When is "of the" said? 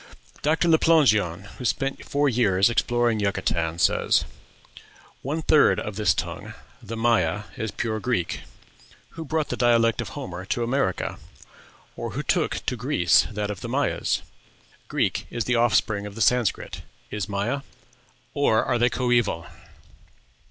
13.51-13.69, 16.07-16.21